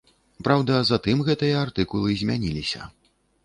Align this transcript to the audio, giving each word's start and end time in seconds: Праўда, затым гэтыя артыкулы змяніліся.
Праўда, 0.47 0.79
затым 0.91 1.21
гэтыя 1.29 1.61
артыкулы 1.67 2.19
змяніліся. 2.25 2.93